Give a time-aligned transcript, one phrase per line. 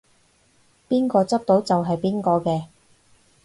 [0.89, 2.65] 邊個執到就係邊個嘅